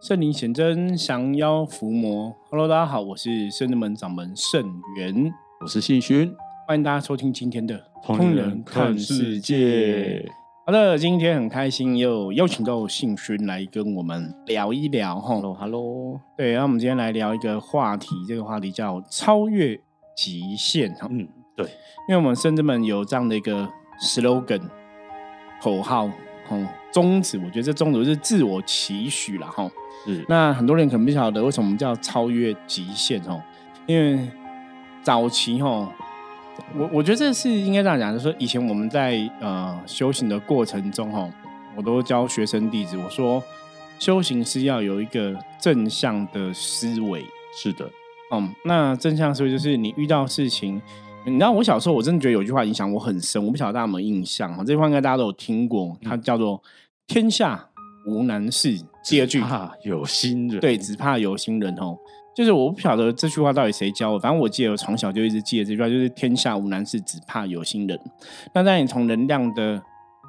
[0.00, 2.34] 圣灵显真，降妖伏魔。
[2.48, 4.64] Hello，大家好，我是圣人门掌门圣
[4.96, 5.30] 元，
[5.60, 6.34] 我是信勋，
[6.66, 10.26] 欢迎大家收听今天的《通人看世界》。
[10.64, 15.34] 好的，今天很开心又邀请到信勋来跟我们聊一聊哈。
[15.34, 16.18] Hello，Hello。
[16.34, 19.78] 对，那我们今天来聊一个话题，这个话题叫超越
[20.16, 21.08] 极限哈。
[21.10, 21.66] 嗯，对，
[22.08, 23.68] 因为我们圣人门有这样的一个
[24.02, 24.62] slogan
[25.62, 26.06] 口号，
[26.48, 29.70] 哦，宗旨，我觉得这宗旨是自我期许了哈。
[30.04, 33.40] 是，那很多人可能不晓得为什么叫超越极限哦，
[33.86, 34.28] 因为
[35.02, 35.88] 早期哦，
[36.74, 41.28] 我我觉得这是应该这样讲，就是说以前我们在呃修行的过程中哈，
[41.76, 43.42] 我都教学生弟子，我说
[43.98, 47.90] 修行是要有一个正向的思维，是的，
[48.30, 50.80] 嗯，那正向思维就是你遇到事情，
[51.26, 56.62] 你知道我小时候我真的觉得有句话影响我很深，我不晓得大家有没有印象哈，这句话应该大家都有听过，它叫做
[57.06, 57.66] 天下。
[58.06, 58.80] 无难事。
[59.04, 60.58] 第二句，怕有心人。
[60.58, 61.94] 对，只怕有心人哦。
[62.34, 68.00] 就是我不晓得这句话到底谁教我，反正我记得我从小就一直记得这句话，就是天下无难事，只怕有心人。
[68.54, 69.82] 那在你从能量的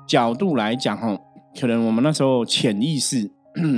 [0.06, 1.18] 角度来讲，哈，
[1.58, 3.24] 可能我们那时候潜意识，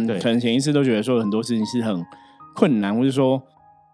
[0.08, 2.04] 对， 可能潜意识都觉得说很多事情是很
[2.56, 3.40] 困难，或者说，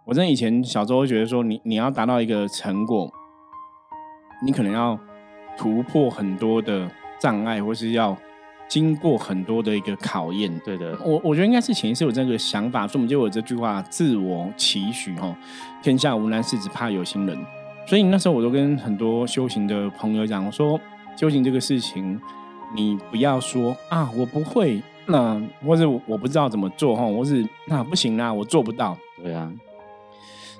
[0.09, 3.07] 我真的以前小时候会觉得说，你你要达到一个成果，
[4.43, 4.99] 你可能要
[5.55, 8.17] 突破很多的障碍，或是要。
[8.67, 15.35] 经过很多的一个考验，对的，我我觉得应该是潜意识有这个想法，所以我们就有这句话：自我期许，哦，
[15.81, 17.35] 天下无难事，只怕有心人。
[17.87, 20.79] 所以那时候我都跟很多修行的朋友讲，我说
[21.15, 22.21] 修行这个事情，
[22.75, 28.95] 你不要说啊，我不会，那或者我不知道怎么做，哈，或是那不行啦，我做不到。
[29.23, 29.51] 对啊，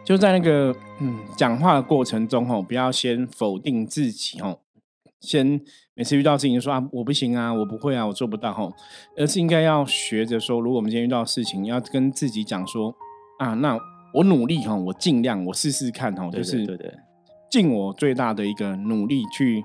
[0.04, 4.58] 就在那个嗯讲话的过程中，哈，不要先否定自己，哈。
[5.22, 5.60] 先
[5.96, 8.74] 每次遇到事情就说啊，我不行啊，我不会啊，我做不到哦，
[9.18, 12.96] 而是应该要学着说，如果我们今天遇到事情，要跟自己讲说
[13.38, 13.78] 啊，那
[14.14, 16.94] 我努力哈，我尽量，我试试看哈，就是对对，
[17.52, 19.64] 尽我最大的一个努力去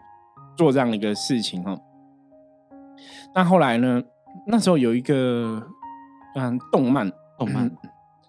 [0.57, 1.79] 做这样的一个事情哈。
[3.33, 4.03] 那后来呢，
[4.49, 5.63] 那时候有一个
[6.35, 7.71] 嗯动漫，动漫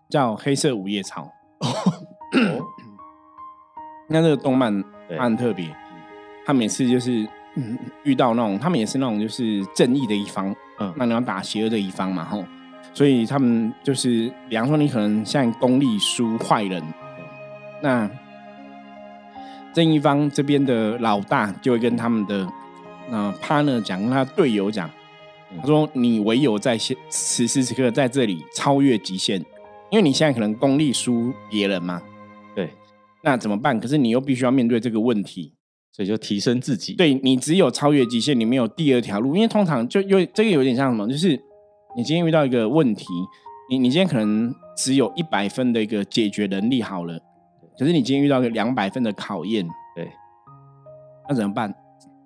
[0.09, 1.31] 叫《黑色五叶草》，
[4.07, 4.83] 那这个动漫
[5.19, 5.67] 很特别。
[6.45, 12.45] 他每次就是嗯遇到那种，他们也是那种就是正义的一方，嗯，那你要打邪恶的一方嘛，吼，
[12.93, 16.83] 所以他们就是，比方说你可能像功力输坏人，
[17.81, 18.07] 那
[19.73, 22.47] 正义方这边的老大就会跟他们的
[23.09, 24.87] 那 partner 讲，跟他队友讲，
[25.59, 29.39] 他说你唯有在现此时此刻在这里超越极限，
[29.89, 32.14] 因为你现在可能功力输别人嘛，对，
[33.25, 33.77] 那怎么办？
[33.77, 35.53] 可是你又必须要面对这个问题。
[35.91, 39.33] 所以就提升自己，对你只有超越极限，你没有第二条路。
[39.33, 41.29] 因为通常就有这个有点像什么，就是
[41.95, 43.05] 你今天遇到一个问题，
[43.69, 47.17] 你你今天可能只有一百分的一个解决能力好了，
[47.79, 49.65] 可是你今天遇到个两百分的考验，
[49.95, 50.05] 对，
[51.29, 51.73] 那怎么办？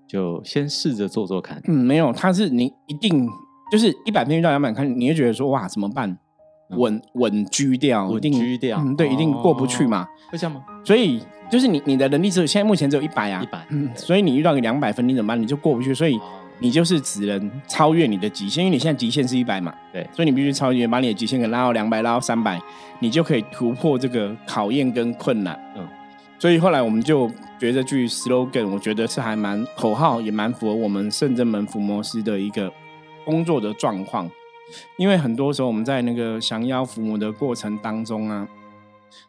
[0.08, 1.62] 就先试着做做看。
[1.68, 3.30] 嗯，没有，他是你一定
[3.72, 6.18] 就是一百分遇到两百分，你会觉得说哇怎么办？
[6.78, 10.08] 稳稳居掉，稳居掉，嗯对，一定过不去嘛？
[10.32, 10.64] 会这样吗？
[10.90, 11.22] 所以。
[11.52, 15.42] 就是你你的能力只有现在目前只有一百啊，一百，嗯，所以你遇到个两百分，你怎么办？
[15.42, 16.16] 你就过不去，所以
[16.60, 22.62] 你就是只能超越你的极限，因为你现在极限是一百嘛，对，所以你必须超越，把你的极限给拉到两百，拉到三百，
[23.00, 25.88] 你就可以突破这个考验跟困难，嗯，
[26.38, 27.28] 所以后来我们就
[27.60, 32.72] 觉得这句 slogan，我觉得是还蛮口号，也蛮符合我们圣真门伏魔师的一个
[33.26, 34.30] 工作的状况，
[34.98, 38.48] 因为很多时候我们在那个降妖伏魔的过程当中啊。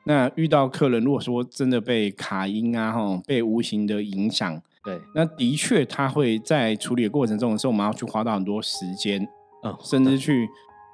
[0.04, 9.26] 那遇到客人，如果说真的被卡音啊，哈，被无形的影响，对，那的确他会在处理的过程中的时候，我们要去花到很多时间，
[9.62, 10.48] 嗯，甚至去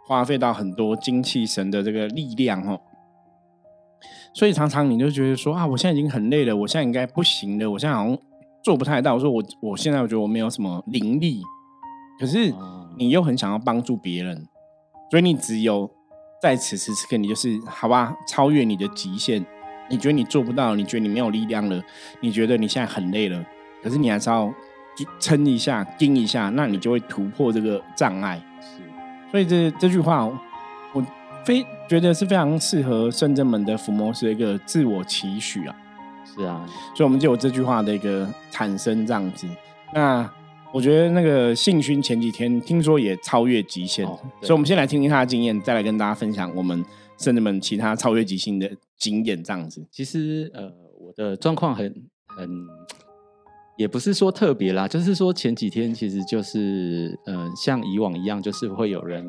[0.07, 2.81] 花费到很多精气神的这个力量，哦。
[4.35, 8.19] 所以常常你就觉得说啊，我现在已经很累了，我现在应该不行了，我现在好像
[8.63, 9.15] 做不太到。
[9.15, 11.43] 我说我我现在我觉得我没有什么灵力，
[12.21, 12.53] 可是
[12.99, 14.47] 你又很想要帮助别人，
[15.11, 15.91] 所以你只有。
[16.41, 19.45] 在此时此刻，你就是好吧，超越你的极限。
[19.89, 21.83] 你觉得你做不到，你觉得你没有力量了，
[22.21, 23.45] 你觉得你现在很累了，
[23.83, 24.53] 可是你还是要
[25.21, 28.43] 撑一下、盯一下，那你就会突破这个障碍。
[28.61, 28.83] 是，
[29.31, 30.25] 所以这这句话，
[30.93, 31.07] 我
[31.45, 35.77] 非觉得是非常适合圣正门的伏魔师的一个自我期许啊。
[36.25, 39.47] 是啊，所以我们就有这句话的一个产生这样子。
[39.95, 40.29] 那。
[40.73, 44.05] 我觉得那个信勋前几天听说也超越极限，
[44.43, 46.85] 所以我们先来听听他的经验，再来跟大家分享我们
[47.17, 49.43] 甚至们其他超越极限的经验。
[49.43, 51.87] 这样子，其实呃，我的状况很
[52.27, 52.67] 很，
[53.79, 59.27] 也不是说特别啦，就是说前几天其实就是呃，像以往一样，就是会有人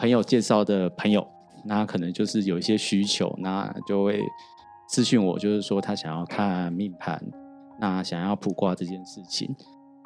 [0.00, 1.24] 朋友介绍的朋友，
[1.64, 4.20] 那可能就是有一些需求，那就会
[4.88, 7.22] 私讯我，就是说他想要看命盘，
[7.78, 9.54] 那想要卜卦这件事情。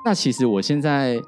[0.04, 1.20] 那其实我现在。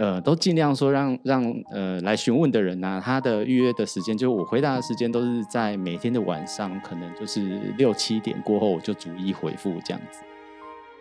[0.00, 1.42] 呃，都尽量说让让
[1.72, 10.20] 呃来询问的人呢，他的预约的时间，就我回答的时间都是在每天的晚上，可能就是六七点过后，我就逐一回复这样子。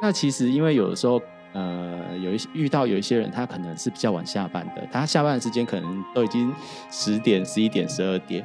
[0.02, 1.22] 那其实因为有的时候，
[1.54, 6.52] 呃，有一些遇到有一些人，他可能是比较晚下班的，他下班的时间可能都已经
[6.90, 8.44] 十点、十一点、十二点，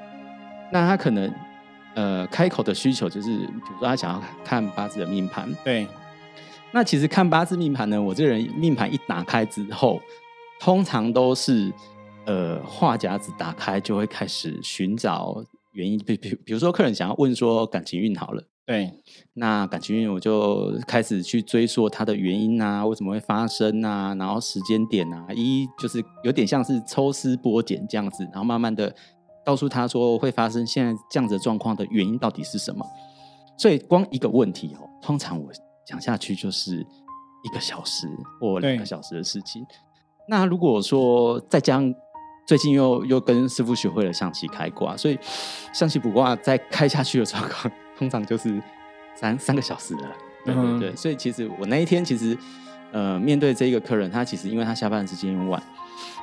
[0.70, 1.32] 那他可能
[1.94, 5.48] 呃开口的需求就是，比如说他想要看八字的命盘。
[5.64, 5.88] 对。
[6.72, 10.00] 那其实看八字命盘呢，我这个人命盘一打开之后。
[10.64, 11.72] 通常都是，
[12.24, 18.88] 呃，话匣子打开就会开始寻找原因，比比比如说客人想要问说感情运好了，对，
[19.34, 28.94] 那感情运我就开始去追溯它的原因啊，为什么会发生啊，然后时间点啊，一就是有点像是抽丝剥茧这样子，然后慢慢的
[29.44, 32.86] 告诉他说会发生现在这样子状况的原因到底是什么，
[33.58, 35.50] 所以光一个问题哦，通常我
[35.92, 38.08] 讲下去就是一个小时
[38.40, 39.62] 或两个小时的事情。
[40.26, 41.92] 那如果说再将
[42.46, 45.18] 最近又又跟师傅学会了象棋开挂，所以
[45.70, 48.58] 象棋卜卦再开下去的状况，通常就是
[49.14, 50.10] 三三个小时了。
[50.46, 52.36] 对对对，所以其实我那一天其实
[52.90, 55.62] 呃面对这一个客人，他其实因为他下班时间晚，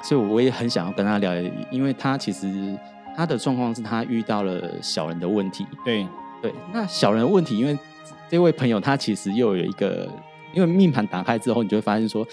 [0.03, 1.31] 所以我也很想要跟他聊，
[1.69, 2.75] 因为他其实
[3.15, 5.67] 他的状况是他遇到了小人的问题。
[5.85, 6.07] 对
[6.41, 7.77] 对，那小人的问题，因为
[8.29, 10.07] 这位朋友他其实又有一个，
[10.53, 12.25] 因为命盘打开之后，你就会发现说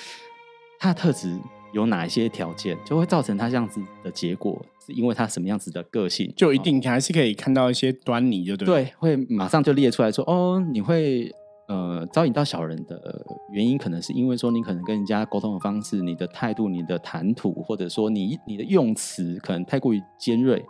[0.78, 1.38] 他的特质。
[1.72, 4.58] 有哪一些条件就会造成他这样子的结果？
[4.86, 6.32] 是因为他什么样子的个性？
[6.34, 8.66] 就一定还是可以看到一些端倪，就对。
[8.66, 11.30] 对，会马上就列出来说：“哦，你会
[11.68, 20.64] 呃招引到小人的原因，可能是因为说你可能跟人家沟通的方式、你的态度、你的谈吐，或者说你你的用词可能太过于尖锐，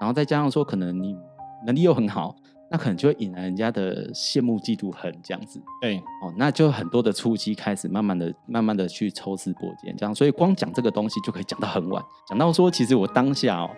[0.00, 1.16] 然后再加上说可能你
[1.64, 2.36] 能力又很好。”
[2.72, 5.60] 那可能就会引来人家的羡慕、嫉妒、恨这样子。
[5.78, 10.14] 对，哦，那就很多的初期开始，慢慢的、慢慢的去抽丝剥茧，这样。
[10.14, 13.70] 所以光讲这个东西就可以讲到很晚，讲到说，其实我当下哦，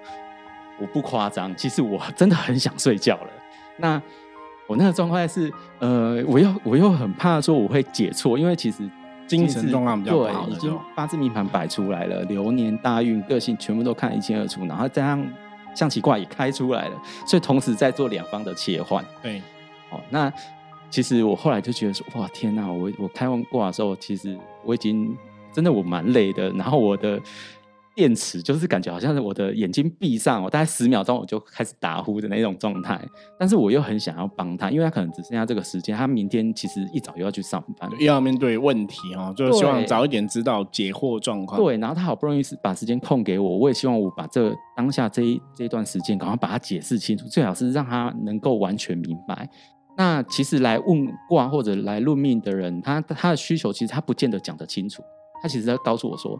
[0.80, 3.30] 我不夸张，其实我真的很想睡觉了。
[3.78, 4.00] 那
[4.68, 8.88] 我那个状态是，呃，我又我又很怕说我会解错，因为其实
[9.26, 15.26] 精神状况比较好，已经八字命盘摆出来了，流年大运、个性全部都看得一清二楚，然后加上。
[15.74, 19.04] 象棋卦也开出来了，所以同时在做两方的切换。
[19.22, 19.42] 对，
[19.90, 20.32] 哦，那
[20.90, 22.70] 其实我后来就觉得说，哇，天哪！
[22.70, 25.16] 我我开完卦的时候，其实我已经
[25.52, 27.20] 真的我蛮累的，然后我的。
[27.94, 33.00] 电池就是感觉好像是我的眼睛闭上，我大概十秒钟我就开始打呼的那种状态，
[33.38, 41.60] 但是我又很想要帮他，因为他可能只剩下这个时间，他明天其实一早又要去上班，又要面对问题哦，就希望早一点知道解惑状况。
[41.60, 49.48] 对，然后他好不容易是把时间空给我，我也希望我把这当下这一这段时间赶快把它解释清楚，最好是让他能够完全明白。
[49.96, 55.00] 那其实来问卦或者来论命的人，他他的需求其实他不见得讲得清楚，
[55.40, 56.36] 他其实在告诉我说。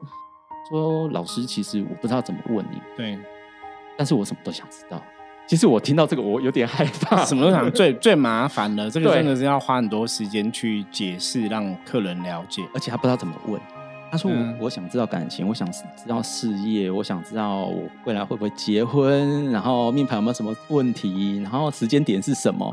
[0.69, 2.81] 说老师，其实我不知道怎么问你。
[2.97, 3.19] 对，
[3.97, 5.03] 但是我什么都想知道。
[5.47, 7.23] 其实我听到这个，我有点害怕。
[7.25, 13.61] 什么都想最最麻烦的，这个真的是要花很多时间去解释，让客人了解，而且他不知道怎么问。
[14.11, 22.65] 他说：“我我想知道感情，我想知道事业，我想知道我未来会不会结婚，然后命盘有没有什么问题，然后时间点是什么，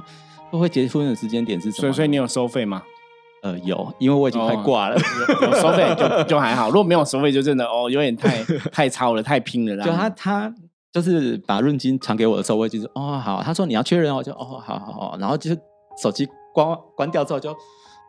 [0.49, 1.81] 会不会结婚的时间点是什么？
[1.81, 2.81] 所以，所以你有收费吗？”
[3.41, 4.95] 呃，有，因为我已经快挂了，
[5.41, 6.67] 有收费就就还好。
[6.67, 9.85] 如果没有收费，就真的哦，有点太 太超了，太拼了啦。
[9.85, 10.53] 就他他
[10.91, 15.57] 就是把润金传给我的时候，我已经说哦好，他说你要确认我，就哦好好好，然后就是
[16.01, 17.55] 手机关关掉之后，就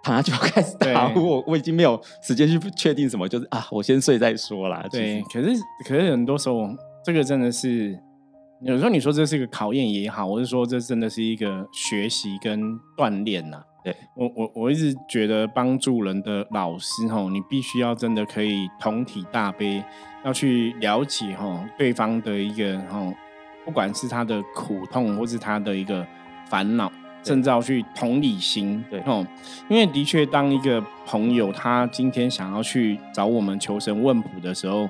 [0.03, 1.11] 躺下就开始打。
[1.15, 4.85] 我我已经没有时间去确定什么，就是啊，我先睡再说啦。
[4.91, 5.49] 对，可是
[5.89, 6.69] 可是很多时候，
[7.05, 7.99] 这个真的是
[8.67, 12.61] 有时候你说这是一个考验也好，我是说这真的是一个学习跟
[12.99, 13.63] 锻炼呐。
[13.85, 19.83] 对我我我一直觉得帮助人的老师吼，你必须要真的可以同体大悲，
[20.25, 23.13] 要去了解吼对方的一个吼，
[23.65, 26.07] 不管是他的苦痛或是他的一个
[26.49, 26.93] 烦恼，
[27.25, 29.27] 甚至要去同理心，对吼，
[29.69, 34.89] 因为的确当一个朋友他今天想要去找我们求神问卜的时候，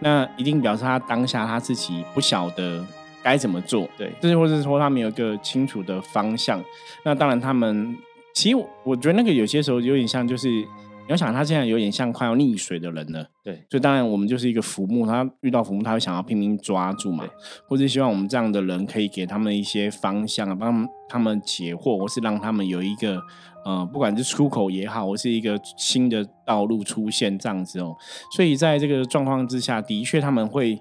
[0.00, 2.84] 那一定表示他当下他自己不晓得
[3.22, 6.62] 该怎么做，对，就是或者说他没有一个清楚的方向，
[7.04, 7.96] 那当然他们。
[8.34, 10.66] 其实我觉得那个有些时候有点像，就是你
[11.08, 17.24] 要想他现在有点像快要溺水的人了，对，所以当然我们就是一个浮木，他遇到浮木他会想要拼命抓住嘛，
[17.68, 23.22] 或者希望我们这样的人可以给他们一些方向啊，帮他们解惑，或是让他们有一个
[23.64, 27.94] 呃，不管是出口也好，或是一个新的道路出现这样子哦。
[28.34, 30.76] 所以在这个状况之下，的确他们会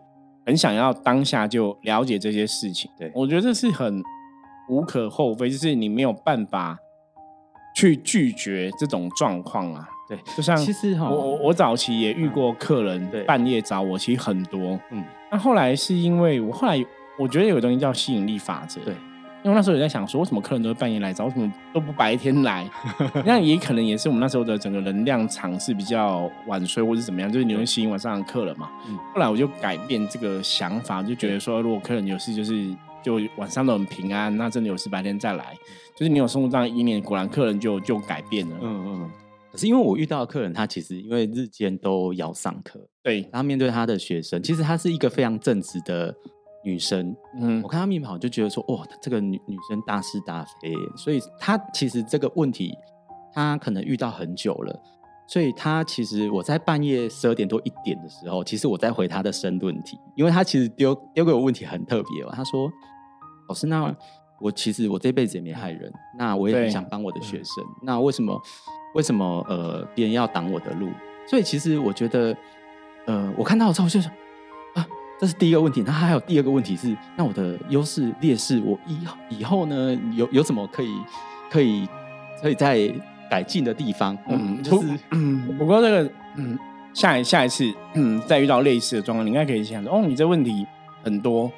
[0.45, 2.89] 很想要当下就了解这些事情。
[2.97, 3.11] 对。
[3.13, 4.01] 我觉得这是很
[4.69, 6.79] 无可厚非，就是你没有办法
[7.75, 9.87] 去拒绝这种状况啊。
[10.07, 14.77] 对，就像其实哈，我我我早期也遇过客人对半夜找我，其实很多。
[14.91, 16.83] 嗯，那后来是因为我后来
[17.17, 18.81] 我觉得有个东西叫吸引力法则。
[18.81, 18.93] 对，
[19.43, 22.69] 因为那时候也在想说，为什么客人都是半夜来找，为什么都不白天来？
[23.25, 28.69] 那也可能也是我们那时候的整个能量场是比较晚睡，或是怎么样，就是你会吸引晚上的客人嘛。
[28.89, 32.53] 嗯后来我就改变这个想法，就觉得说，如果客人有事，就是
[33.03, 35.55] 就晚上都很平安，那真的有事白天再来。
[35.95, 38.57] 就是你有生活这样一念，果然客人就就改变了。
[38.61, 39.11] 嗯嗯。
[39.51, 46.15] 可是因为我遇到的客人，他其实因为日间都要上课，对，他面对他的学生，其实她是一个非常正直的
[46.65, 47.15] 女生。
[47.39, 52.73] 嗯我看她面跑就觉得说，哇，这个女女生大是大非，所以她其实这个问题，
[53.31, 54.81] 她可能遇到很久了。
[55.27, 62.31] 所以她其实我在半夜十二点多一点的时候，其实我在回她的申论题，因为她其实丢丢给我问题很特别哦。
[62.33, 62.67] 她说
[63.47, 63.93] ：“老师，那
[64.39, 68.41] 我其实我这辈子也没害人，那我也很想帮我的学生，那为什么
[68.95, 70.89] 为什么呃别人要挡我的路？
[71.25, 72.35] 所以其实我觉得，
[73.05, 74.11] 呃，我看到之后我就想
[74.75, 74.85] 啊，
[75.17, 75.81] 这是第一个问题。
[75.85, 80.93] 那还有第二个问题是，那我的优势劣势，我以以后呢有有什么可以
[81.49, 81.87] 可以
[82.41, 82.93] 可以在
[83.29, 84.17] 改进的地方？
[84.27, 86.59] 嗯，就是嗯，不过这个嗯，
[86.93, 90.67] 下一下一次嗯，再遇到类似的状况，你应该可以想说，哦，你这问题
[91.03, 91.49] 很多，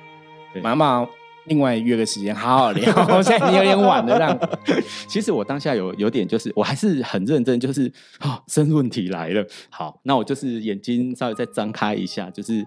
[0.54, 1.08] 对妈妈
[1.46, 2.92] 另外约个时间好好聊。
[3.22, 4.40] 现在你有点晚了，这样。
[5.08, 12.66] 其实我当下有有点就是，我还是很认真，就是啊，申论题来了，好，那我就是眼睛稍微再张开一下，就是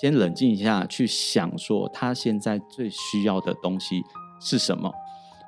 [0.00, 4.02] 先冷静一下，去想说他现在最需要的东西
[4.40, 4.92] 是什么。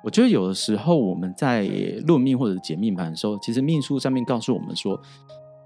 [0.04, 1.64] 我觉得有的时候我们在
[2.06, 5.00] 论命或者解命盘的时候，其实命书上面告诉我们说，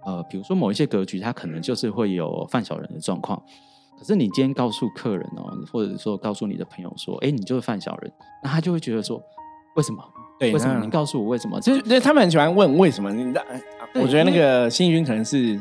[0.06, 3.42] 呃，比如说某一些格局，它可能就是会有犯小人的状况。
[4.00, 8.10] 可是你今天告诉客人哦，或者说告诉你的朋友说，哎，你就是犯小人，
[8.42, 9.22] 那他就会觉得说，
[9.76, 10.02] 为什么？
[10.38, 10.80] 对，为什么？
[10.82, 11.60] 你告诉我为什么？
[11.60, 13.12] 就就是是他们很喜欢问为什么。
[13.12, 13.44] 你知道
[13.92, 15.60] 对我觉得那个幸运可能是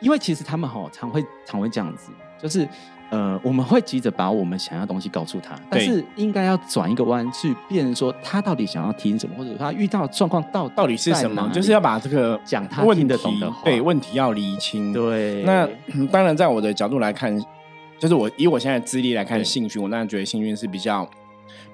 [0.00, 2.10] 因为其实他们哈常会常会这样子，
[2.42, 2.68] 就是
[3.10, 11.48] 呃，我们会急着把我们想要的东西告诉他，但是应该要转一个弯去辨认说他到底想要听什么，或者他遇到的状况到到底是什么？
[11.54, 14.92] 就是要把这个讲他问题听得懂的话对问题要厘清。
[14.92, 17.40] 对那嗯当然，在我的角度来看，
[17.98, 19.44] 就是我以我现在的资历来看，对。
[19.44, 21.08] 幸运，我当然觉得幸运是比较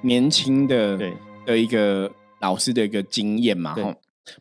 [0.03, 1.13] 年轻的对。
[1.45, 2.11] 的一个
[2.41, 3.83] 老师的一个经验嘛，对。
[3.83, 3.95] 吼。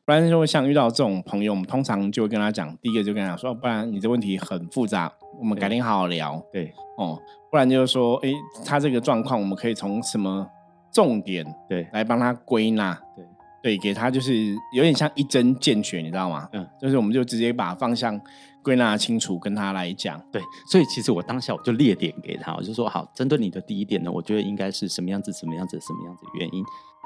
[0.06, 6.40] 不然就会像遇到这种朋友，我们通常就会跟他讲，第一个就跟他讲说，不然你这问题很复杂，我们改天好好聊。
[6.52, 6.72] 对。
[6.98, 7.20] 哦。
[7.50, 8.34] 不然就是说，诶，
[8.64, 10.48] 他这个状况，我们可以从什么
[10.94, 11.86] 重点对。
[11.92, 13.26] 来帮他归纳，对
[13.62, 16.48] 对，给他就是有点像一针见血，你知道吗？
[16.54, 18.20] 嗯，就是我们就直接把方向
[18.64, 20.22] 归纳清楚，跟他来讲。
[20.32, 26.64] 对，所以其实我当下我就列点给他，我就说好，针对你的第一点呢，我觉得应该是什么样子，什么样子，什么样子的原因；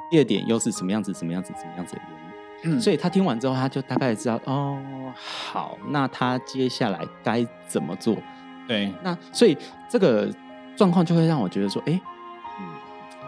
[0.09, 2.25] 第二点又是什么样子，什么样子，什么样子的原因。
[2.63, 4.81] 嗯所以他听完之后，他就大概知道哦，
[5.13, 8.15] 好，那他接下来该怎么做？
[8.67, 9.55] 对，那所以
[9.87, 10.33] 这个
[10.75, 12.14] 状况就会让我觉得说，哎，嗯，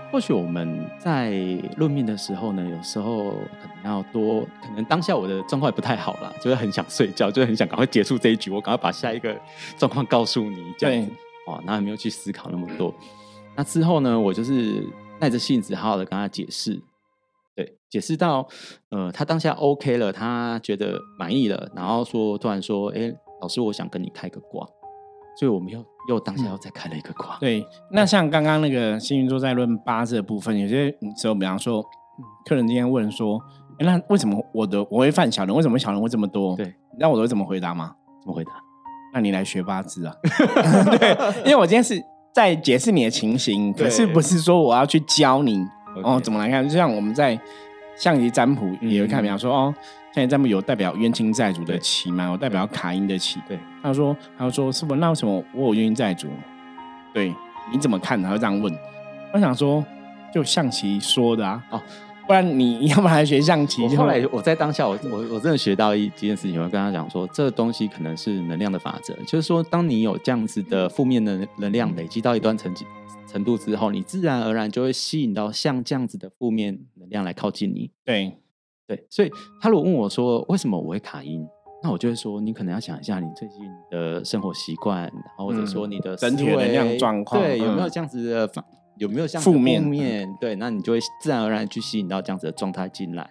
[0.10, 1.32] 或许我们在
[1.76, 9.36] 论命的时候呢，有时候可能要多，可能当下我的状况也不太好啦，就是很想睡觉，就是很想赶快结束这一局，我赶快把下一个
[9.78, 11.12] 状况告诉你，这样子，
[11.48, 12.94] 哦，然后也没有去思考那么多。
[13.56, 14.88] 那之后呢，我就是
[15.20, 16.82] 耐着性子，好好的跟他解释。
[17.54, 18.48] 对，解释到，
[18.90, 23.12] 呃，他当下 OK 了，他觉得满意了，然后说，突然说，哎，
[23.42, 24.66] 老师，我想跟你开个卦，
[25.40, 27.38] 所以我们又又当下又再开了一个卦。
[27.40, 31.84] 对，那像刚刚那个幸运座在论八字的部分，有些时候，比方说，
[32.46, 33.40] 客人今天问说，
[33.80, 35.56] 诶那为什么我的我会犯小人？
[35.56, 36.56] 为什么小人会这么多？
[36.56, 37.94] 对，你知道我都会怎么回答吗？
[38.22, 38.52] 怎么回答？
[39.14, 40.14] 那你来学八字啊？
[40.98, 41.12] 对，
[41.46, 42.02] 因为我今天是
[42.34, 45.64] 在解释你的情形，可是不是说我要去教你
[46.04, 46.68] 哦怎么来看。
[46.68, 47.40] 就像我们在
[47.96, 49.74] 象棋占卜也会看，嗯比方说哦，
[50.18, 53.40] 象棋占卜有代表冤亲债主的对棋嘛，有代表卡因的棋。
[53.48, 56.28] 对，他说，他就说师傅，那为什么我有冤亲债主？
[57.14, 57.34] 对，
[57.72, 58.22] 你怎么看？
[58.22, 58.74] 他会这样问。
[59.34, 59.86] 我想说，
[60.34, 61.82] 就象棋说的啊，哦
[62.26, 63.88] 不然你 要不然来学象棋？
[63.96, 72.86] 后来我在当下，我我我真的学到一件事情，我跟他讲说，这个东西可能是能量的法则，就是说，当你有这样子的负面能能量累积到一段程级
[73.26, 77.92] 程度之后，你自然而然就会吸引到像这样子的负面能量来靠近你。
[78.04, 78.34] 对
[78.88, 79.30] 对，所以
[79.62, 81.46] 他如果问我说为什么我会卡音，
[81.84, 83.60] 那我就会说，你可能要想一下你最近
[83.92, 88.64] 的生活习惯，然后或者说你的嗯整体的能量状况对，有没有嗯这样子的反，
[88.98, 90.34] 有没有这样子的负面面？
[90.40, 93.30] 对，那你就会自然而然去吸引到这样子的状态进来。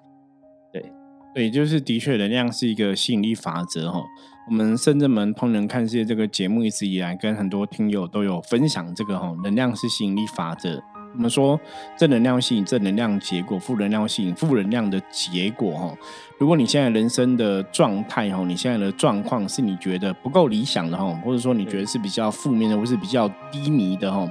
[1.35, 4.03] 对，就是的确能量是一个吸引力法则哈。
[4.49, 10.83] 我们深圳门通人看世界这个节目一直以来跟很多听友都有分享这个哈，能量是吸引力法则。
[11.17, 11.59] 我们说
[11.97, 15.97] 正能量吸引正能量结果，负能量吸引负能量的结果哈。
[16.39, 24.31] 如果你现在人生的状态哈，你现在的状况是你觉得不够理想的哈，或者说你觉得是比较负面的，或是比较低迷的哈，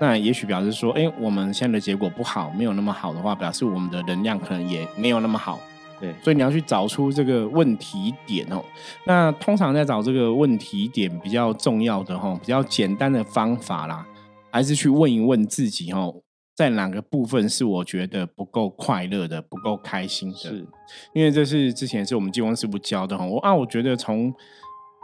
[0.00, 5.60] 那也许表示说，哎，我们现在的结果不好，没有那么好的话，表示我们的能量可能也没有那么好。
[6.00, 8.60] 对，所以你要去找出这个问题点哦。
[9.04, 14.04] 那通常在找这个问题点比较重要的哈，比较简单的方法啦，
[14.50, 16.10] 还是去问一问自己哈，
[16.54, 20.36] 在哪个部分是我觉得不够快乐的、不够开心的？
[20.36, 20.66] 是，
[21.14, 23.24] 因为这是之前是我们金光师傅教的哈。
[23.24, 24.32] 我啊，我觉得从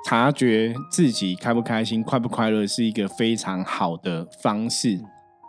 [0.07, 5.01] 察觉自己开不开心、快不快乐，是一个非常好的方式，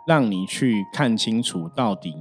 [0.06, 2.14] 让你去看清楚到底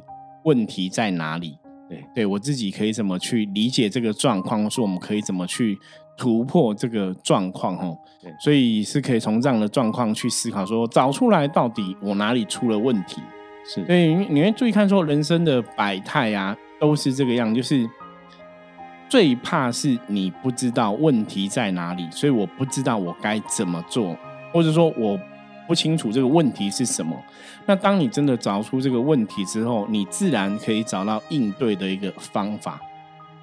[0.44, 1.58] 问题在哪里。
[1.88, 5.80] 对，对我自己可以怎么去理解这个状况，说我们可以怎么去
[6.18, 13.24] 突破这个状况，哦，对，所以是可以从这样的状况去思考，说找出来到底我哪里出了问题，
[13.72, 17.88] 是，所以你会注意看，说人生的百态啊，都是这个样，就是
[19.08, 24.18] 最怕是你不知道问题在哪里，所以我不知道我该怎么做，
[24.52, 25.20] 或者说我。
[25.68, 27.16] 不清楚这个问题是什么，
[27.68, 32.82] 那当你真的找出这个问题之后，你自然可以找到应对的一个方法。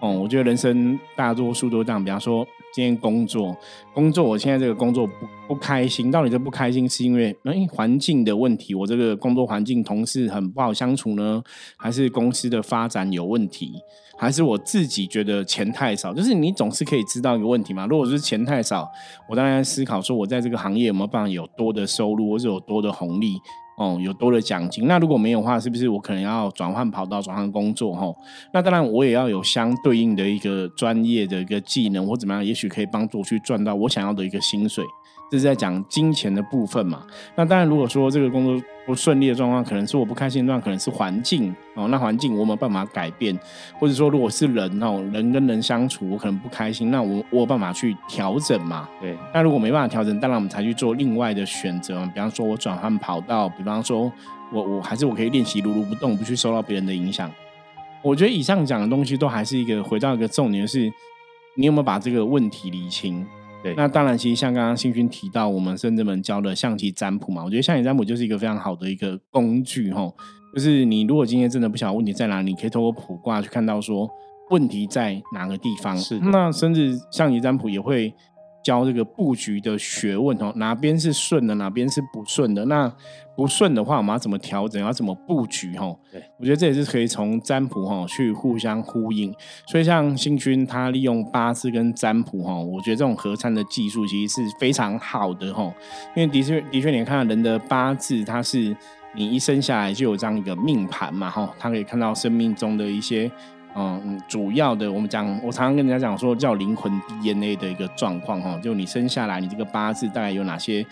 [0.01, 2.45] 哦，我觉得人生大多数都这样，比方说。
[2.75, 3.57] 今天工作，
[3.95, 5.13] 工作，我现在这个工作不
[5.49, 6.11] 不开心。
[6.11, 11.43] 到底这不开心是因为哎环境的问题，我这个工作环境同事很不好相处呢，
[11.77, 13.73] 还是公司的发展有问题，
[14.19, 16.13] 还是我自己觉得钱太少？
[16.13, 17.87] 就是你总是可以知道一个问题嘛。
[17.87, 18.87] 如果是钱太少，
[19.29, 23.39] 我当然思考说我在这个行业有没有办法有多的收入，或者有多的红利。
[23.77, 27.93] 哦，有多的奖金，那如果没有的话，是不是我可能要转换跑道、转换工作？
[27.95, 28.15] 哈，
[28.53, 34.83] 那当然我也要有相对应的一个专业的一个技能或怎么样，也许可以帮助去赚到我想要的一个薪水。
[35.31, 37.03] 这是在讲金钱的部分嘛？
[37.35, 41.89] 那当然，如果说这个工作不顺利的状况，可能是我不开心的状况，可能是环境哦。
[41.89, 43.37] 那环境我没有办法改变，
[43.79, 48.89] 或者说如果是人哦，人跟人相处，我可能不开心，那我我有办法去调整嘛？
[49.01, 49.17] 对。
[49.35, 54.13] 那如果没办法调整，当然我们才去做另外的选择，比方说我转换跑道，比方说
[54.53, 57.29] 我我还是我可以练习如如不动，不去受到别人的影响。
[58.01, 60.89] 我觉得以上讲的东西都还是一个回到一个重点，是
[61.57, 63.27] 你有没有把这个问题理清？
[63.77, 70.13] 那当然，其实像刚刚新军提到，我们甚至们教的象棋占卜嘛，我觉得象棋占卜就是一个非常好的一个工具哈。
[70.55, 74.09] 就是你如果今天真的不晓得问题在哪里，你可以透过卜卦去看到说
[74.51, 75.97] 问题在哪个地方。
[75.97, 78.15] 是，那甚至象棋占卜也会。
[78.67, 82.65] 教这个布局的学问哦，哪边是顺的，哪边是不顺的？
[82.65, 82.93] 那
[83.37, 84.83] 不顺的话，我们要怎么调整？
[84.83, 85.79] 要怎么布局？
[85.79, 89.33] 哈，对我觉得这也是可以从占卜哈去互相呼应。
[89.69, 95.73] 所以像星君他利用八字跟占卜哈，我觉得这种合参的技术其实是非常好的哈。
[96.17, 98.77] 因为的确的确，你看人的八字，它是
[99.15, 103.31] 你一生下来就有这样一个命盘嘛哈，他可以看到生命中的一些。
[103.79, 110.85] 嗯，主要的我们讲，我常常跟人家讲说叫灵魂 DNA 的一个状况哈，就你生下来，你这个八字大概有哪些，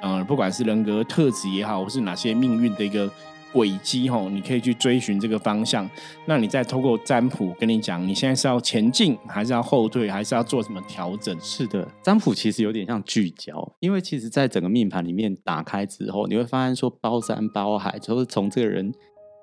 [0.00, 3.10] 嗯，不管是人格特质也好，或是哪些命运的一个
[3.52, 5.86] 轨迹哈，你可以去追寻这个方向。
[6.24, 11.38] 那你再透过占卜跟你讲，你现在是要前进，还是要后退，还是要做什么调整？
[11.42, 18.90] 是的，占卜其实有点像聚焦，因为其实在整个命盘里面打开之后，你会发现说包山包海，就是从这个人。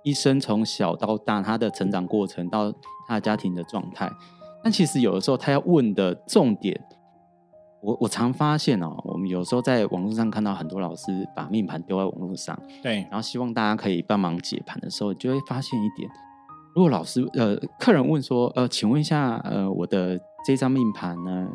[0.04, 2.72] 一生从小到大，他的成长过程到
[3.08, 4.10] 他的家庭的状态，
[4.64, 6.80] 但其实有的时候他要问的重点，
[7.82, 16.10] 我我常发现哦，我们有时候在网络上看到很多老师把命盘丢在网络上，对，然后希望大家可以帮忙解盘的时候，就会发现一点，
[16.74, 21.50] 如果老师呃客人问说呃，请问一下呃我的这张命盘呢，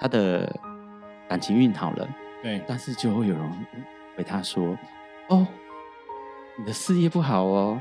[0.00, 0.54] 他的
[1.28, 2.08] 感情运好了，
[2.42, 3.66] 对，但是就会有人
[4.16, 4.76] 回他说
[5.28, 5.46] 哦。
[6.58, 7.80] 你的事业不好哦，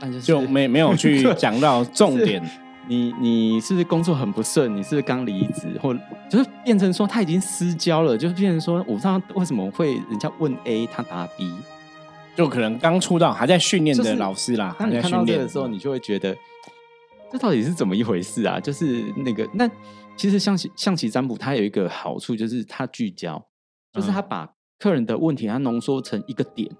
[0.00, 2.42] 那就就没没有去 讲到重点。
[2.88, 4.74] 你你是不是工作很不顺？
[4.76, 5.92] 你是不是刚离职，或
[6.30, 8.16] 就是变成说他已经失焦了？
[8.16, 11.52] 就是变成说，我不知道为什么会人家问 A，他答 B，
[12.36, 14.74] 就可能刚出道还在训练的老师啦。
[14.78, 16.36] 当你看到这个时候，你就会觉得
[17.32, 18.60] 这到底是怎么一回事啊？
[18.60, 19.68] 就是那个那
[20.16, 23.44] 其实象棋象棋占卜它有一个好处，就是它聚焦，
[23.92, 24.48] 就是它把
[24.78, 26.70] 客人的问题它浓缩成一个点。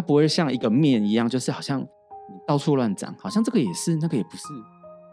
[0.00, 1.86] 它不会像一个面一样，就是好像你
[2.46, 4.44] 到处乱长，好像这个也是，那个也不是，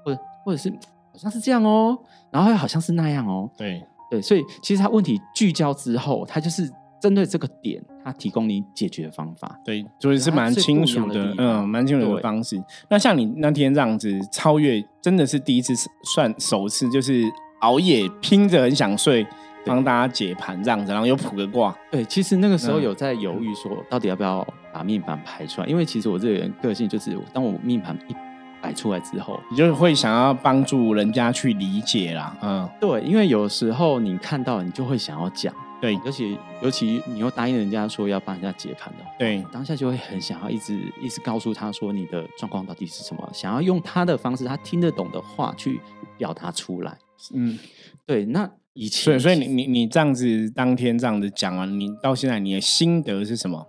[0.06, 0.70] 或者或者是
[1.12, 1.98] 好像是这样哦，
[2.32, 3.52] 然后又好像是那样哦。
[3.58, 6.72] 对对，所以其实它问题聚焦之后，它就是
[7.02, 9.60] 针对这个点，它提供你解决方法。
[9.66, 12.58] 对，所以是蛮清楚的，嗯，蛮清楚的方式。
[12.90, 15.74] 那像你那天这样子超越，真的是第一次
[16.16, 17.24] 算首次，就是
[17.60, 19.28] 熬夜拼着很想睡，
[19.68, 21.76] 帮大家解盘这样子，然后又卜个卦。
[21.92, 25.68] 对，其实那个时候有在犹豫说，到底要不要把命盘排出来？
[25.68, 28.16] 因为其实我这个人个性就是，当我命盘一
[28.62, 32.36] 摆出来之后，你就会想要帮助人家去理解啦。
[32.42, 35.54] 嗯，对，因为有时候你看到，你就会想要讲。
[35.80, 45.80] 对，尤其尤其你又答应人家说要帮人家解盘的，对，当下就会很想要一直一直告诉他说你的状况到底是什么，想要用他的方式，他听得懂的话去
[46.18, 46.98] 表达出来。
[47.32, 47.60] 嗯，
[48.08, 48.50] 对，那
[48.86, 53.66] 所以所以你你你这样子当天这样子讲完，你到现在你的心得是什么？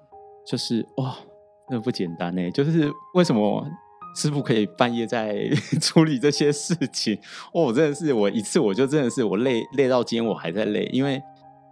[0.47, 1.17] 就是哇，
[1.71, 2.51] 那不简单呢。
[2.51, 3.67] 就是为什么
[4.17, 5.49] 师傅可以半夜在
[5.81, 7.19] 处理这些事情？
[7.55, 11.23] 哦，真的是我一次我就真的是我累累到今天我还在累，因为。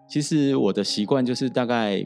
[0.08, 1.96] 其实我的习惯就是大概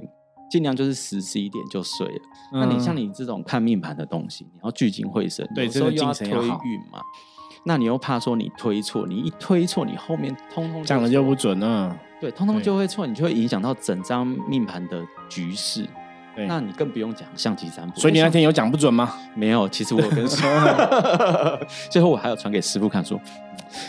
[0.50, 2.20] 尽量就是十十一点就睡了。
[2.50, 6.40] 那你像你这种看命盘的东西，你要聚精会神，对，时候又要推运
[6.90, 6.98] 嘛。
[7.64, 11.96] 那你又怕说你推错，你一推错，你后面通通讲的就不准了。
[12.20, 15.86] 对，通通就会错，你就会影响到整张命盘的局势。
[16.46, 19.14] 那你更不用讲象棋占卜，所以你那天有讲不准吗？
[19.34, 20.26] 没有，其实我跟
[21.90, 23.20] 最后我还有传给师傅看，说，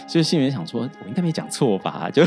[0.07, 2.09] 所以心里面想说，我应该没讲错吧？
[2.11, 2.23] 就，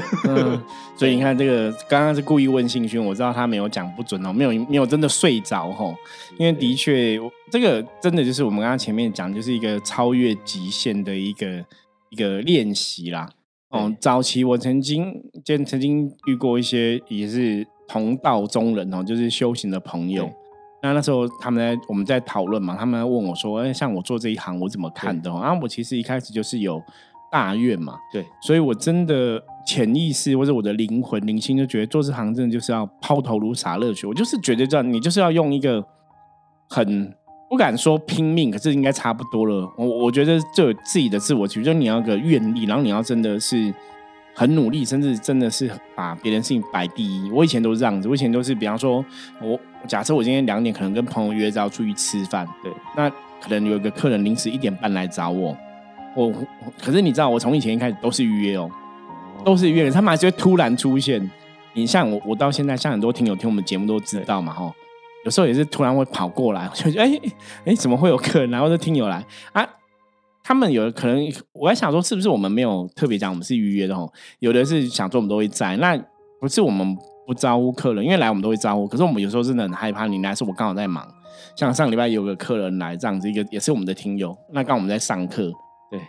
[0.97, 5.95] 所以你看这个刚刚是故意问信勋，我知道他没有讲不准哦，没有没有真的睡着吼，
[6.39, 7.19] 因为的确
[7.51, 11.65] 这个真的就是我们刚刚前面讲，就是一个超越极限的一个
[12.11, 13.29] 一个练习啦。
[13.71, 15.13] 哦，早期我曾经
[15.45, 17.67] 见曾经遇过一些也是。
[17.88, 20.31] 同道中人哦，就是修行的朋友。
[20.83, 26.83] 那那时候他们在我们在讨论嘛，他们问我说：“哎，像我做这一行，我怎么看的？”啊，我其实一开始就是有
[27.33, 34.07] 大愿嘛，对，所以我真的潜意识或者我的灵魂灵性就觉得做这行真的就是要抛头颅洒热血。
[34.07, 35.83] 我就是觉得这样，你就是要用一个
[36.68, 37.14] 很
[37.49, 39.66] 不敢说拼命，可是应该差不多了。
[39.79, 43.73] 我我觉得就有自己的自我觉就你要个愿力，然后你要真的是。
[44.35, 47.31] 很努力，甚至真的是把别人事情摆第一。
[47.31, 49.05] 我以前都是这样子，我以前都是，比方说，
[49.40, 53.09] 我假设我今天两点可能跟朋友约着要出去吃饭，对，那
[53.40, 55.57] 可能有一个客人临时一点半来找我，
[56.16, 56.33] 我
[56.83, 58.68] 可是你知道，我从以前一开始都是预约哦，
[59.44, 61.31] 都是预约，他们还是会突然出现。
[61.75, 64.73] 你像我，我到现在像很多听友听我们节目都知道嘛，哈，
[65.25, 67.20] 有时候也是突然会跑过来，就觉得哎
[67.66, 69.68] 哎，怎么会有客人来或者听友来啊？
[70.45, 74.13] 他们有可能，我在想说，是不是我们没有特别讲我们是预约的哦？
[74.41, 75.99] 有的是想说我们都会在，那
[76.39, 76.95] 不是我们
[77.27, 78.87] 不招呼客人，因为来我们都会招呼。
[78.87, 81.03] 可是我们有时候真的很害怕你来，是我刚好在忙。
[81.57, 85.51] 像上礼拜有个客人来这样子，一个也是我们的听友，那刚好我们在上课。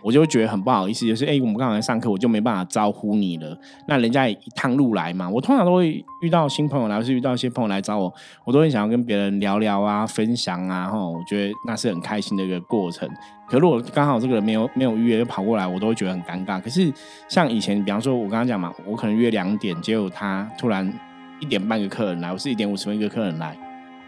[0.02, 3.56] 我就会觉得很不好意思，就是哎，我们刚才上课，我就没办法招呼你了。
[3.86, 8.12] 那人家一趟路来嘛，我通常都会遇到新朋友来，或是遇到一些朋友来找我，
[8.44, 13.08] 我都会想要跟别人聊聊啊，分享啊，哈，我觉得那是很开心的一个过程。
[13.48, 16.60] 可如果刚好这个人没有没有预约就跑过来，我都会觉得很尴尬。
[16.60, 16.92] 可是
[17.28, 20.92] 像以前，比方说我刚刚讲嘛，我可能约两点，结果他突然
[21.38, 23.56] 一点半个客人来，我是一点五十分一个客人来，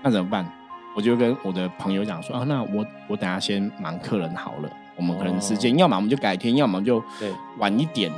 [0.02, 0.44] 那怎么办？
[0.96, 4.68] 我就跟我的朋友讲说啊，那我我等下先忙客人好了。
[4.98, 7.02] 我们可能时间，要么我们就改天，要么就
[7.58, 8.12] 晚一点。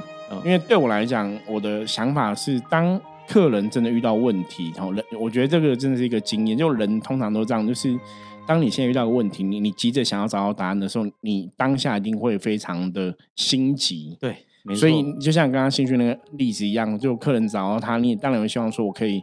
[0.44, 6.56] 因为对我来讲，我的想法是，当客人真的遇到问题，然后人，我觉得这个真的是一个经验。
[6.56, 7.98] 就人通常都这样，就是
[8.46, 14.16] 当你现在遇到个问题，你你急着想要找到答案的时候，你当下一定会非常的心急。
[14.20, 14.36] 对，
[14.76, 19.20] 所以就像刚刚新训那个例子一样，就客人找到他，你当然会希望说我可以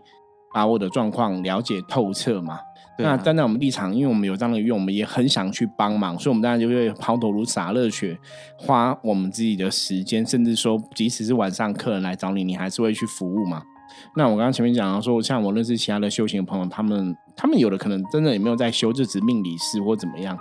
[0.54, 2.60] 把我的状况了解透彻嘛。
[3.00, 8.18] 那站在我们立场，因为我们有这样的愿，我们也很想去帮忙，所以我们当然就会抛头颅洒热血，
[8.58, 13.62] 花我们自己的时间，甚至说，即使是晚上客人来找你，你还是会去服务嘛。
[14.16, 20.38] 那我刚刚前面讲到说，像我认识其他的修行的朋友，他们他们有的可能真的也没有在修，就只命理师或怎么样，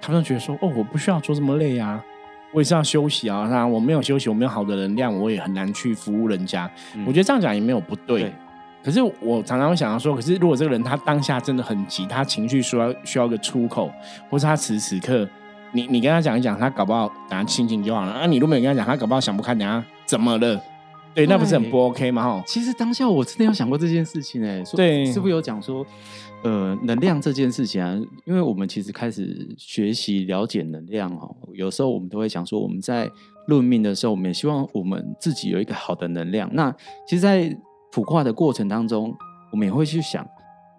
[0.00, 2.04] 他们觉得说，哦，我不需要做这么累啊，
[2.52, 3.48] 我也是要休息啊。
[3.48, 6.70] 那我没有休息，我没有好的能量，我也很难去服务人家。
[7.06, 8.32] 我觉得这样讲也没有不对。
[8.82, 13.90] 可是我常常会想要说，可是如果这个人他当下真的很急，他情绪需要需要个出口，
[14.28, 15.28] 或是他此时此刻，
[15.72, 18.12] 你你跟他讲一讲，他搞不好等下心情就好了。
[18.12, 20.60] 啊，你如果没跟他讲，他搞不好想不开，等下怎么了？
[21.12, 22.22] 对，那不是很不 OK 吗？
[22.22, 24.62] 哈，其实当下我真的有想过这件事情诶。
[24.76, 25.84] 对，是不是有讲说，
[26.44, 27.98] 呃，能量这件事情啊？
[28.24, 33.10] 因为我们其实开始学习了解能量哦，有时候我们都会想说，我们在
[33.48, 36.48] 论命的时候，我们也希望我们自己有一个好的能量。
[36.52, 36.72] 那
[37.08, 37.54] 其实，在
[37.92, 39.14] 卜卦的过程当中，
[39.50, 40.26] 我们也会去想，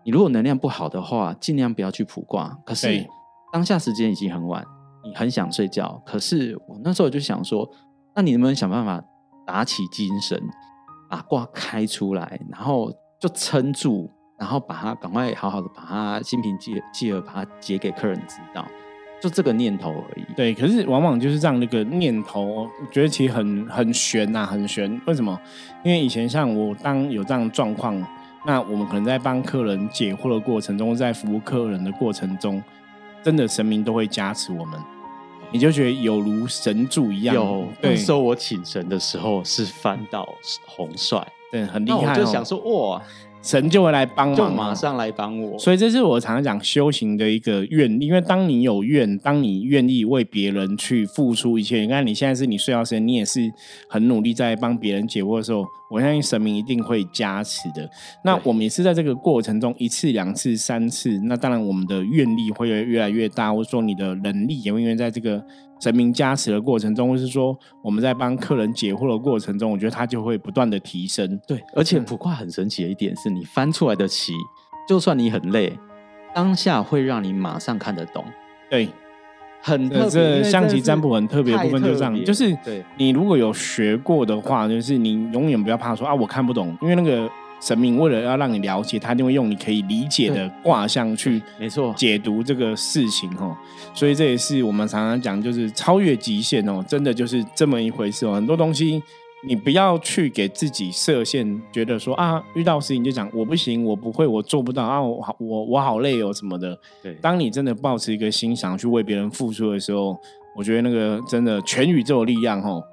[0.03, 2.57] 你如果能量不好的话，尽量不要去卜卦。
[2.65, 3.07] 可是
[3.51, 4.65] 当下时间已经很晚，
[5.03, 6.01] 你很想睡觉。
[6.05, 7.69] 可是我那时候就想说，
[8.15, 9.03] 那你能不能想办法
[9.45, 10.41] 打起精神，
[11.09, 18.65] 把卦开出来，然后就撑住，然后把它赶快好好的把它心平气气和把它解给客人知道。
[19.21, 20.25] 就这个念头而已。
[20.35, 24.99] 对，可是往往就是这样那个念头，我觉得其实很很悬呐，很悬。
[25.05, 25.39] 为什么？
[25.83, 27.95] 因为以前像我当有这样状况，
[28.45, 32.61] 那我们可能在帮客人解惑的过程中，在服务客人的过程中，
[33.23, 34.79] 真的神明都会加持我们，
[35.51, 37.35] 你就觉得有如神助一样。
[37.35, 40.27] 有，那时候我请神的时候是翻到
[40.65, 42.13] 红帅，对，很厉害。
[42.13, 43.01] 我就想说，哇。
[43.41, 45.57] 神就会来帮忙，就马上来帮我。
[45.57, 53.51] 所以这是我常常讲修行的一个愿，因为当你有愿，当你愿意为别人去付出一切，你看你现在是你睡觉时间，你也是
[53.89, 57.89] 很努力在帮别人解惑的时候，我相信神明一定会加持的。
[58.23, 65.43] 那我们也是在这个过程中一次、两次、三次，那当然我们的愿力会越来越大，或者说你的能力也会因为在这个。
[65.81, 71.39] 神明加持的过程中，或是说我们在帮客人解惑的过程中，我觉得它就会不断的提升。
[71.47, 74.33] 对，而且卜卦很神奇的一点是，你翻出来的棋，
[74.87, 75.77] 就算你很累，
[76.33, 78.23] 当下会让你马上看得懂。
[78.69, 78.87] 对，
[79.61, 80.43] 很特别。
[80.43, 87.29] 象棋占卜很特别的部分就这样，就是对你如果有学过的话，就是你永远不要怕说啊，我看不懂，因为那个。
[87.61, 93.55] 神明为了要让你了解，他一定会用你可以理解的卦象去，没错，解读这个事情哦。
[93.93, 98.33] 所以这也是我们常常讲，就是超越极限哦，真的就是这么一回事哦。
[98.33, 99.01] 很多东西
[99.47, 106.77] 你不要去给自己设限，觉得说啊，遇到事情就讲我不行，我不会，我做不到啊，我好我我好累哦什么的。
[107.03, 110.17] 对，当你真的抱持一个心想去为别人付出的时候，
[110.55, 112.83] 我觉得那个真的全宇宙力量哦。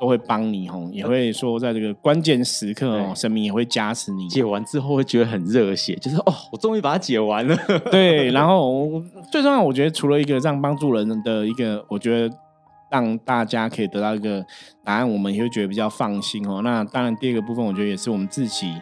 [0.00, 4.28] 都会帮你哦，也会说在这个关键时刻哦，神明也会加持你。
[4.28, 7.56] 解完之后会觉得很热血，就是哦，我终于把它解完了。
[7.90, 8.88] 对， 然后
[9.30, 12.36] 最重要，我觉得除了一个这样帮助人的一个，我觉得
[12.90, 14.44] 让大家可以得到一个
[14.84, 16.62] 答案，我们也会觉得比较放心哦。
[16.62, 18.72] 那当然，第二个部分，我觉得也是我们自己。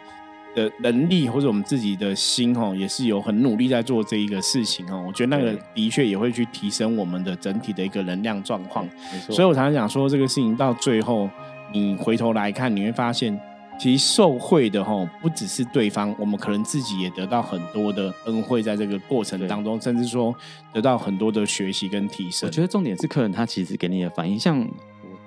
[0.57, 5.05] 的能力或者我们自己的心哦，也是有很努力在做这一个事情哦。
[5.07, 8.89] 我觉得那个的确也会去提升我们的整体的一个能量状况。
[9.31, 11.29] 所以我常常讲说，这个事情到最后，
[11.75, 13.39] 你回头来看，你会发现，
[13.79, 20.35] 其实受贿的哈，不只是对方，我们可能自己也得到很多的恩惠，在这个过程当中，甚至说
[20.73, 22.49] 得到很多的学习跟提升。
[22.49, 24.59] 我觉得重点是客人他其实给你的反应，像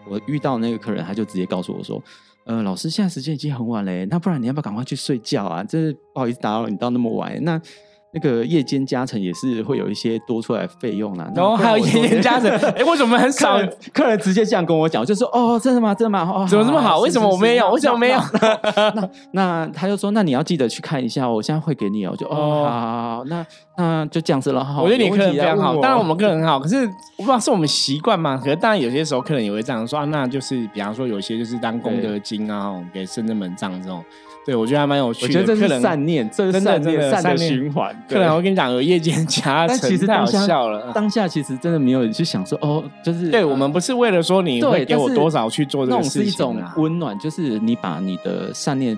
[0.08, 2.02] 我我遇到那个客人，他就直接告诉我说。
[2.50, 5.64] 呃，老师，现在时间已经很晚嘞，那不然你要不要赶快去睡觉啊？
[5.64, 7.62] 这不好意思打扰你到那么晚，那。
[8.12, 13.60] 那个夜间加成也是会有一些多出来费用啦，然后还有夜间加成， 哎，为什么很少？
[13.94, 15.94] 客人直接这样跟我讲，就说哦，真的吗？
[15.94, 16.22] 真的吗？
[16.22, 17.00] 哦，怎么这么好？
[17.00, 17.70] 为什么我没有？
[17.72, 18.20] 为什么没有？
[18.96, 22.16] 那那他就说，那你要记得去看一下，我现在会给你哦。
[22.18, 23.46] 就哦，好，那
[23.78, 24.68] 那就这样子了。
[24.82, 26.78] 我觉得你客人非常好，当然我们客人很好，可是
[27.18, 28.38] 我不知道是我们习惯嘛？
[28.38, 34.04] 可是当然有些时候客人也会这样说，那就是比方说有些就是当功德金啊，给圣人门账这种。
[34.50, 35.28] 对，我觉得还蛮有趣的。
[35.28, 37.96] 我觉得这是善念，这是善念善的循环。
[38.10, 40.92] 客人，我跟你讲，有夜间加成，其实太好笑了。
[40.92, 48.98] 当下其实真的没有去想说，哦，就是对我们不是为了说你会给我多少去做这个事情，是一种温暖，就是你把你的善念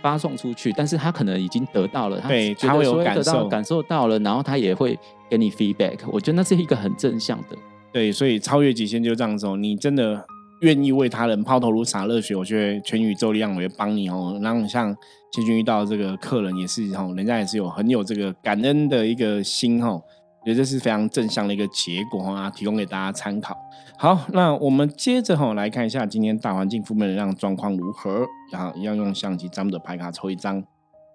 [0.00, 5.98] 发送出去，但是他可能已经得到了，对他会有感受，感受到了，然后他也会给你 feedback。
[6.06, 7.56] 我觉得那是一个很正向的。
[7.92, 10.24] 对，所以超越极限就这样子哦，你真的。
[10.60, 14.38] 愿意为他人抛头颅洒热血，我觉得全宇宙力量我会帮你哦。
[14.42, 14.94] 然后像
[15.32, 20.02] 千军遇到这个客人也是哦，人家也是有很有这个感恩的一个心哦，
[20.44, 23.56] 觉得这是非常正向的一个结果啊，提供给大家参考。
[23.98, 28.26] 好，那我们接着哈来看一下今天大环境负面能量状况如何。
[28.52, 30.62] 然后要用相机咱们的牌卡抽一张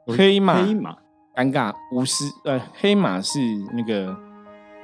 [0.06, 0.97] 黑马，黑马
[1.36, 3.39] 尴尬五十呃，黑马是
[3.73, 4.30] 那个。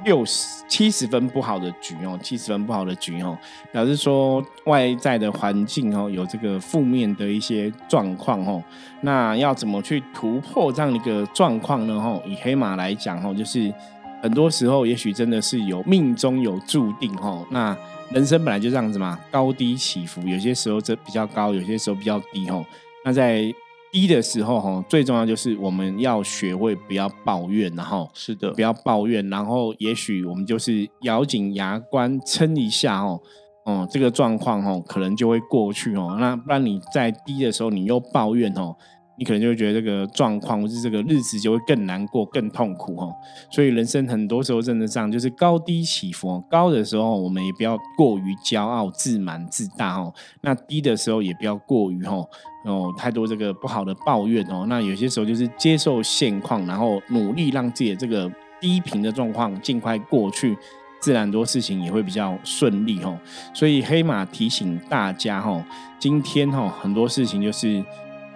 [0.03, 3.37] 六十七十分不好的局哦，七十分不好的局哦，
[3.71, 8.63] 表示说外在的环境哦有这个负面的一些状况哦。
[9.01, 11.99] 那要怎么去突破这样的一个状况呢？
[11.99, 13.73] 吼，以黑马来讲吼，就是
[14.21, 17.45] 很多时候也许真的是有命中有注定吼。
[17.51, 17.75] 那
[18.11, 22.65] 人生本来就这样子嘛，高低起伏，有些时候这比较高，有些时候比较低吼。
[23.03, 23.53] 那在
[23.91, 33.21] 低的时候哈，最重要就是我们要学会不要抱怨，然后是的，不要抱怨，然后也许我们就是咬紧牙关撑一下哦，
[33.65, 36.17] 哦，这个状况哦，可能就会过去哦。
[36.19, 38.75] 那不然你在低的时候你又抱怨哦。
[39.19, 43.11] 你可能就会觉得这个状况或是这个日子就会更难过、更痛苦哦。
[43.49, 46.39] 所以人生很多时候真的这样，就是高低起伏。
[46.47, 50.13] 高的时候我们也不要过于骄傲、自满、自大哦。
[50.41, 52.29] 那低的时候也不要过于哦
[52.67, 54.65] 哦太多这个不好的抱怨哦。
[54.67, 60.57] 那有些时候就是接受现况，然后努力让自己的这个低频的状况尽快过去，
[60.99, 63.17] 自然多事情也会比较顺利哦。
[63.53, 65.63] 所以黑马提醒大家哦，
[65.97, 67.83] 今天哦很多事情就是。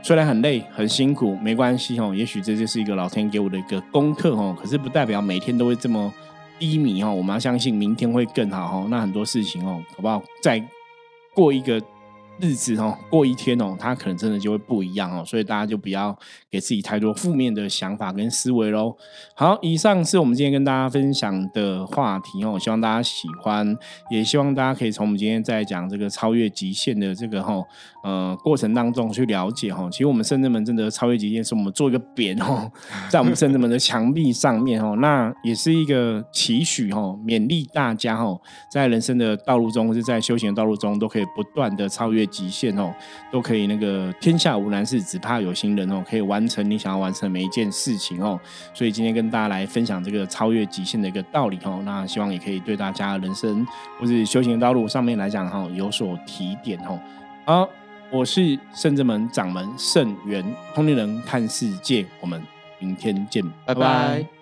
[0.03, 2.11] 虽然很累很辛苦，没关系哦。
[2.11, 4.57] 也许这就是一个老天给我的一个功课哦。
[4.59, 6.11] 可是不代表每天都会这么
[6.57, 8.87] 低迷哦，我们要相信明天会更好哦。
[8.89, 10.19] 那很多事情哦，好不好？
[10.41, 10.59] 再
[11.35, 11.79] 过一个。
[12.41, 16.17] 日子哦，过一天哦，它可能真的就会不一样哦，所以大家就不要
[16.49, 18.97] 给自己太多负面的想法跟思维喽。
[19.35, 23.77] 好，以上是我们今天跟大家分享的话题哦，希望大家喜欢，
[24.09, 27.61] 也希望大家可以从我们今天在讲这个超越极限的这个哈
[28.03, 29.87] 呃过程当中去了解哈。
[29.91, 32.71] 其实我们圣智门真的超越极限，是我们做一个匾哦，
[33.07, 42.27] 在我们圣智门的墙壁上面哦，那也是一个期许哦，勉励大家哦，在人生的道路中或是在修行的道路中，都可以不断的超越。
[42.31, 42.91] 极限哦，
[43.31, 48.39] 都可以那个天下无难事，只怕有心人哦，可以完成你想要完成每一件事情哦。
[48.73, 53.67] 所以今天跟大家来分享这个超越极限的一个道理哦，那希望也可以对大家人生
[53.99, 56.99] 或是修行的道路上面来讲哈有所提点哦。
[57.45, 57.69] 好，
[58.09, 62.41] 我是圣智门掌门圣元通灵人看世界，我们
[62.79, 64.40] 明天见，拜拜。